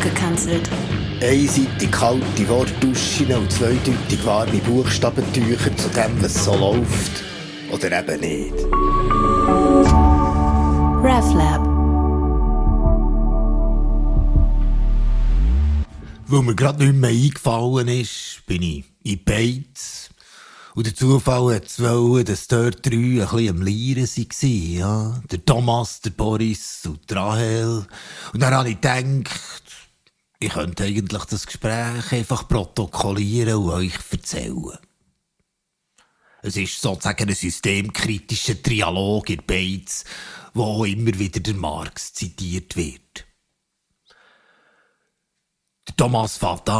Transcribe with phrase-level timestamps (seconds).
[0.00, 0.68] abgekanzelt.
[1.20, 7.22] Einseitig kalte Wortduschen und zweideutig warme Buchstabentücher zu dem, was so läuft.
[7.70, 8.54] Oder eben nicht.
[11.04, 11.66] RefLab.
[16.26, 20.10] Weil mir gerade nicht mehr eingefallen ist, bin ich in Beiz.
[20.74, 25.20] Und der Zufall hat es wollen, dass dort drei ein bisschen am Lieren waren, ja.
[25.30, 27.86] Der Thomas, der Boris und die Rahel.
[28.32, 29.28] Und dann habe ich gedacht,
[30.40, 34.78] ich könnte eigentlich das Gespräch einfach protokollieren und euch erzählen.
[36.42, 40.04] Es ist sozusagen ein systemkritischer Trialog in Beiz,
[40.54, 43.26] wo immer wieder der Marx zitiert wird.
[45.96, 46.70] Thomas fährt.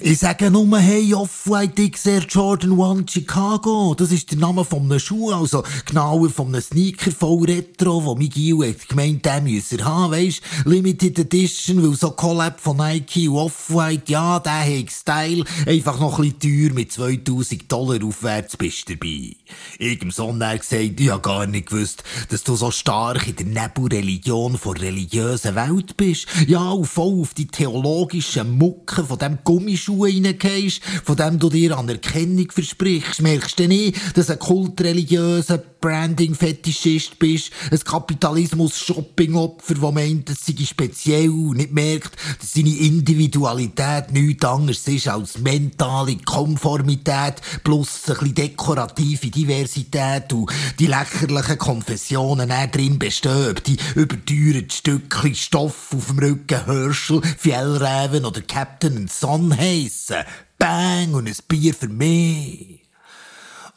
[0.00, 3.94] Ich sage nur, hey, Off-White XR Jordan 1 Chicago.
[3.98, 8.14] Das ist der Name von einem Schuh, also genauer von einem Sneaker voll Retro, wo
[8.14, 13.38] Miguel hat gemeint, den er haben, weisst, Limited Edition, weil so Collab von Nike und
[13.38, 18.88] Off-White, ja, der hat Style, einfach noch ein bisschen teuer, mit 2000 Dollar aufwärts bist
[18.88, 19.34] du dabei.
[19.78, 23.46] Ich im Sohn gesagt, ich hab gar nicht gewusst, dass du so stark in der
[23.46, 26.26] Nebelreligion von religiösen Welt bist.
[26.46, 31.78] Ja, und voll auf die theologischen Mucke von dem Gummischuh reingehst, von dem du dir
[31.78, 40.46] Anerkennung versprichst, merkst du nicht, dass ein kultreligiöser Branding-Fetischist bist, ein Kapitalismus-Shopping-Opfer, das meint, es
[40.46, 48.14] sei speziell nicht merkt, dass seine Individualität nichts anderes ist als mentale Konformität plus ein
[48.14, 56.06] bisschen dekorative Diversität und die lächerlichen Konfessionen auch drin bestehen, die überteuerten Stückchen Stoff auf
[56.08, 60.24] dem Rücken Herschel, Fjellräven oder Captain Son heissen.
[60.58, 62.77] Bang und ein Bier für mich.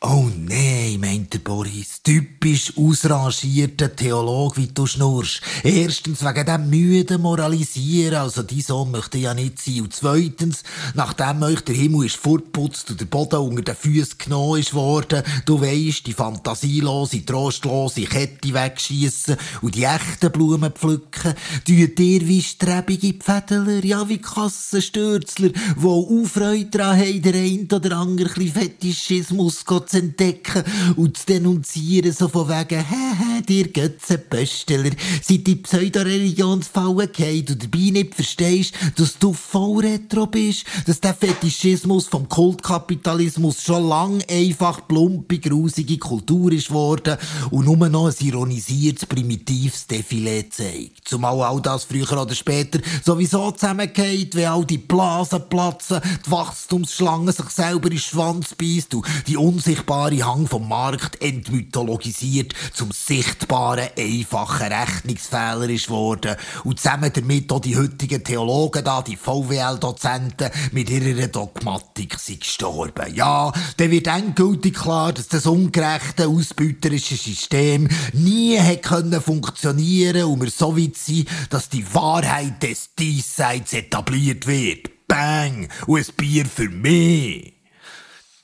[0.00, 5.40] Oh nein, meint der Boris, typisch ausrangierter Theolog, wie du schnurst.
[5.64, 9.80] Erstens wegen dem müden Moralisieren, also die Sohn möchte ja nicht sein.
[9.80, 10.62] Und zweitens,
[10.94, 15.24] nachdem euch der Himmel ist fortputzt und der Boden unter den Füßen genommen ist worden,
[15.46, 21.34] du weisst, die fantasielose, trostlose Kette wegschiessen und die echten Blumen pflücken,
[21.66, 27.96] tut ihr wie strebige Pfädeler, ja wie Kassenstürzler, wo Aufreude dran haben, der ein oder
[27.96, 30.64] andere Fetischismus zu entdecken
[30.96, 34.90] und zu denunzieren, so von wegen, hä, hä, dir Götzenpösteler,
[35.22, 41.14] seid die Pseudo-Religionsfallen gefallen und dabei nicht verstehst, dass du voll retro bist, dass der
[41.14, 47.16] Fetischismus vom Kultkapitalismus schon lang einfach plumpe, grusige Kultur ist worden
[47.50, 51.08] und nur noch ein ironisiertes, primitives Defilé zeigt.
[51.08, 57.32] Zumal all das früher oder später sowieso zusammengeht, wenn all die Blasen platzen, die Wachstumsschlange
[57.32, 62.90] sich selber in den Schwanz beißt und die unsichtbare Hang vom Markt entmythologisiert zum
[63.28, 70.50] sichtbaren, einfachen Rechnungsfehler ist worden und zusammen damit auch die heutigen Theologen da, die VWL-Dozenten,
[70.72, 73.14] mit ihrer Dogmatik sind gestorben.
[73.14, 80.42] Ja, dann wird endgültig klar, dass das ungerechte, ausbeuterische System nie hätte können funktionieren und
[80.42, 84.90] wir so weit sind, dass die Wahrheit des Diesseits etabliert wird.
[85.08, 85.68] Bang!
[85.86, 87.57] Und ein Bier für mich!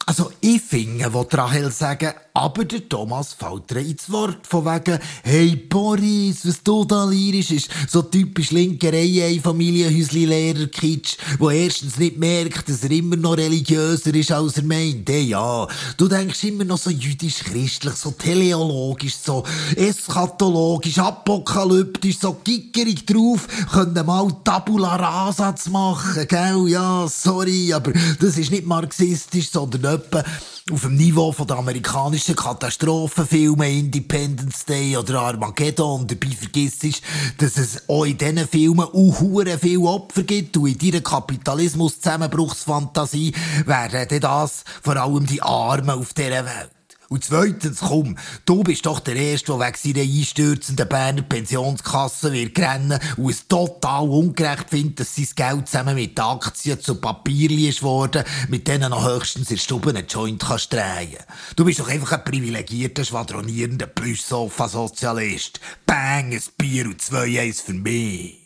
[0.06, 4.98] Also, ich finde, wo Rahel sagen, aber der Thomas fällt ihr ins Wort, von wegen,
[5.22, 11.50] hey Boris, was du da lyrisch ist, so typisch linke Reihe, Familienhäusli Lehrer Kitsch, wo
[11.50, 15.09] erstens nicht merkt, dass er immer noch religiöser ist, als er meint.
[15.09, 15.66] Hey, ja,
[15.97, 19.44] du denkst immer noch so jüdisch-christlich, so teleologisch, so
[19.76, 26.66] eschatologisch, apokalyptisch, so gickerig drauf, können mal Tabula Rasa zu machen, gell?
[26.66, 30.22] Ja, sorry, aber das ist nicht marxistisch, sondern etwa
[30.72, 36.06] auf dem Niveau von der amerikanischen Katastrophenfilme Independence Day oder Armageddon.
[36.06, 37.03] Dabei vergisst ist,
[37.38, 43.34] dass es auch in diesen Filmen auch viel Opfer gibt und in deiner Kapitalismus-Zusammenbruchsfantasie
[43.66, 46.71] wären das vor allem die Armen auf dieser Welt.
[47.14, 52.58] Und zweitens, komm, du bist doch der Erste, der wegen seiner einstürzenden Berner Pensionskasse wird
[52.58, 57.84] rennen und es total ungerecht findet, dass sein Geld zusammen mit Aktien zu Papierli ist
[57.84, 61.19] worden, mit denen noch höchstens in Stube einen Joint kannst drehen.
[61.55, 65.61] Du bist doch einfach ein privilegierter, schwadronierender Plüschsofa-Sozialist.
[65.87, 68.40] Bang, ein Bier und zwei Eis für mich.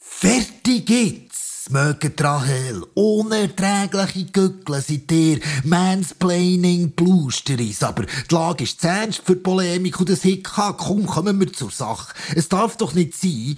[0.00, 1.25] Fertig geht's!
[1.70, 9.36] Mögen Rahel, unerträgliche Gückel seid ihr, Mansplaining Blusteris, aber die Lage ist zu ernst für
[9.36, 12.14] die Polemik und das Hickhack, komm, kommen wir zur Sache.
[12.34, 13.56] Es darf doch nicht sein,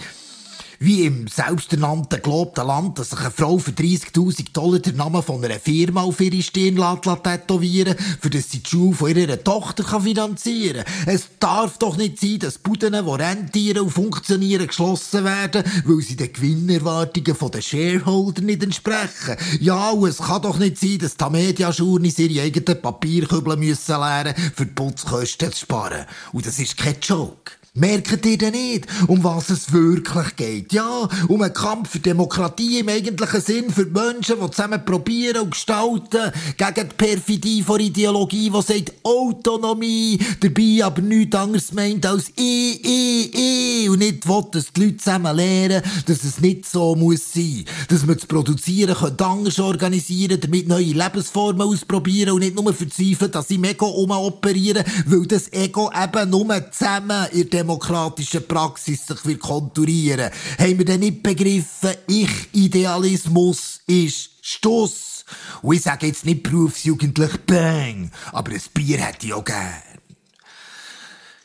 [0.80, 5.44] Wie im selbsternannten gelobten Land, dass sich eine Frau für 30.000 Dollar den Namen von
[5.44, 10.00] einer Firma auf ihre Stirn lässt, tätowieren für das sie die Schule von ihrer Tochter
[10.00, 11.14] finanzieren kann.
[11.14, 16.14] Es darf doch nicht sein, dass Buden, die rentieren und funktionieren, geschlossen werden, weil sie
[16.14, 19.36] den Gewinnerwartungen der Shareholder nicht entsprechen.
[19.58, 24.34] Ja, und es kann doch nicht sein, dass die Mediajournis ihre eigenen Papierkübel müssen lernen,
[24.54, 26.06] für die Putzkosten zu sparen.
[26.32, 27.57] Und das ist kein Joke.
[27.74, 30.72] Merkt ihr denn nicht, um was es wirklich geht?
[30.72, 35.42] Ja, um einen Kampf für Demokratie im eigentlichen Sinn für die Menschen, die zusammen probieren
[35.42, 42.04] und gestalten, gegen die Perfidie von Ideologie, die sagt Autonomie, dabei aber nichts anderes meint
[42.06, 46.66] als ich, ich, ich und nicht will, dass die Leute zusammen lernen, dass es nicht
[46.66, 47.64] so muss sein.
[47.88, 53.30] Dass man das Produzieren können anders organisieren, damit neue Lebensformen ausprobieren und nicht nur verzweifeln,
[53.30, 59.24] dass sie im Ego umoperieren, weil das Ego eben nur zusammen in demokratischen Praxis sich
[59.24, 65.24] will konturieren Haben wir denn nicht begriffen, Ich-Idealismus ist Stuss?
[65.62, 69.82] Und ich sage jetzt nicht berufsjugendlich Bang, aber ein Bier hätte ich auch gern.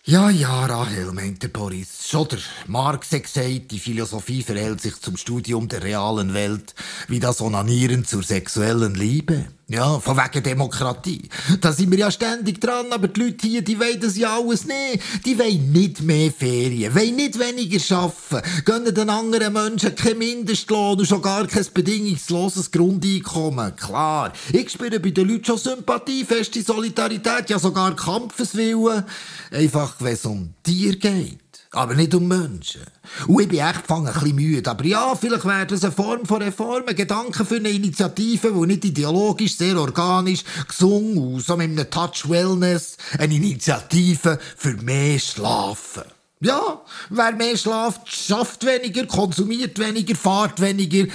[0.06, 2.10] Ja, ja, Rahel, meinte Boris.
[2.10, 6.76] Schon der Marx hat gesagt, die Philosophie verhält sich zum Studium der realen Welt
[7.08, 9.46] wie das Onanieren zur sexuellen Liebe.
[9.74, 11.28] Ja, von wegen Demokratie.
[11.60, 14.66] Da sind wir ja ständig dran, aber die Leute hier, die wollen das ja alles
[14.66, 15.26] nicht.
[15.26, 21.00] Die wollen nicht mehr Ferien, wollen nicht weniger arbeiten, gönnen den anderen Menschen kein Mindestlohn
[21.00, 23.76] und schon gar kein bedingungsloses Grundeinkommen.
[23.76, 29.06] Klar, ich spüre bei den Leuten schon Sympathie, feste Solidarität, ja sogar Kampfeswillen.
[29.50, 31.43] Einfach, wenn es um Tier geht
[31.74, 32.82] aber nicht um Menschen.
[33.28, 34.70] Und ich bin echt ein bisschen müde.
[34.70, 38.68] Aber ja, vielleicht wäre das eine Form von Reform, ein Gedanke für eine Initiative, die
[38.68, 45.20] nicht ideologisch, sehr organisch, gesungen und so mit einem Touch Wellness, eine Initiative für mehr
[45.20, 46.04] Schlafen.
[46.40, 51.08] Ja, wer mehr schlaft, schafft weniger, konsumiert weniger, fahrt weniger,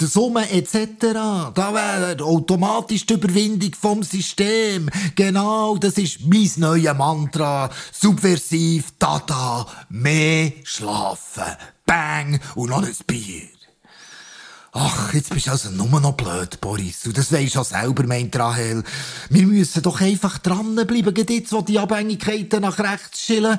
[0.00, 1.12] der Summe etc.
[1.54, 4.88] Da wäre automatisch die Überwindung vom System.
[5.14, 7.70] Genau, das ist mein neues Mantra.
[7.92, 11.56] Subversiv, Dada, mehr schlafen.
[11.84, 13.57] Bang und noch ein Bier.
[14.80, 17.04] Ach, jetzt bist du also nur noch blöd, Boris.
[17.04, 18.84] Und das weisst du auch selber, meint Rahel.
[19.28, 23.58] Wir müssen doch einfach dranbleiben, jetzt, wo die Abhängigkeiten nach rechts schillen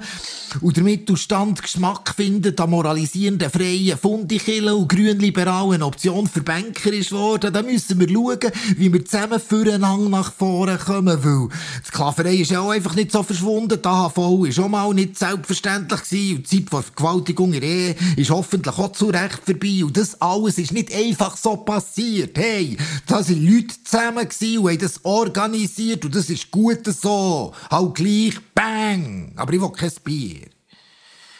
[0.61, 7.11] und der Mittelstand Geschmack findet an moralisierenden freien Fundikillen und grünliberalen Option für Banker ist
[7.11, 7.51] worden.
[7.51, 12.51] Da müssen wir schauen, wie wir zusammen füreinander nach vorne kommen, weil die Sklaverei ist
[12.51, 13.81] ja auch einfach nicht so verschwunden.
[13.81, 15.99] Die AHV war schon mal nicht selbstverständlich
[16.31, 20.19] und die Zeit von Vergewaltigung in Ehe ist hoffentlich auch zu Recht vorbei und das
[20.21, 22.37] alles ist nicht einfach so passiert.
[22.37, 27.53] Hey, da sind Leute zusammen und haben das organisiert und das ist gut so.
[27.69, 29.33] Halt gleich, bang!
[29.35, 30.47] Aber ich will kein Bier.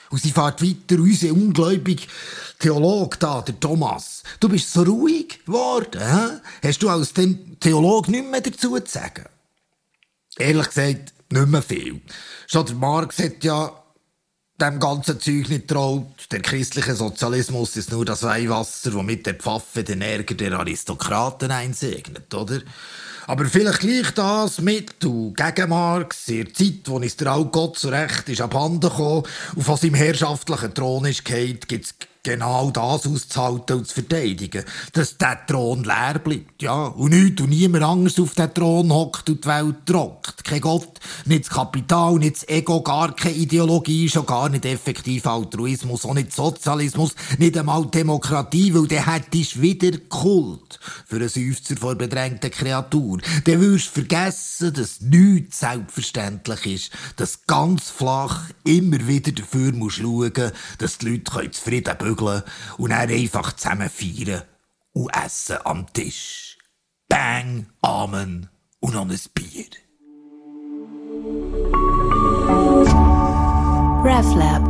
[0.10, 2.08] Und sie fährt weiter, unser ungläubig
[2.58, 4.24] Theologe da, der Thomas.
[4.40, 6.68] Du bist so ruhig geworden, hä?
[6.68, 9.26] Hast du als Theologe nichts mehr dazu zu sagen?
[10.38, 12.02] Ehrlich gesagt, nicht mehr viel.
[12.48, 13.79] Schon der Marx hat ja
[14.62, 16.08] dem ganzen Zeug nicht traut.
[16.32, 22.34] Der christliche Sozialismus ist nur das Weihwasser, womit der Pfaffe den Ärger der Aristokraten einsegnet,
[22.34, 22.62] oder?
[23.28, 27.78] Aber vielleicht gleich das mit und gegen Marx, in der Zeit, wo es der Gott
[27.78, 29.24] zurecht ist abhanden gekommen
[29.56, 31.94] und von seinem herrschaftlichen Thron ist gefallen, gibt's
[32.24, 37.50] genau das auszuhalten und zu verteidigen, dass der Thron leer bleibt, ja, und nichts und
[37.50, 40.44] niemand anders auf den Thron hockt und die Welt trockt.
[40.44, 45.26] Kein Gott, nicht das Kapital, nicht das Ego, gar keine Ideologie, schon gar nicht effektiv
[45.26, 51.78] Altruismus, auch nicht Sozialismus, nicht einmal Demokratie, weil der hättest wieder Kult für einen Seufzer
[51.78, 53.20] vor bedrängten Kreatur.
[53.46, 59.98] Dann würdest du vergessen, dass nichts selbstverständlich ist, dass ganz flach immer wieder dafür musst
[59.98, 60.34] schauen,
[60.78, 62.44] dass die Leute zufrieden bügeln bügeln
[62.78, 64.44] und dann einfach zusammen feiern
[64.94, 66.58] und essen am Tisch.
[67.08, 68.50] Bang, Amen
[68.80, 69.66] und noch ein Bier.
[74.04, 74.69] RefLab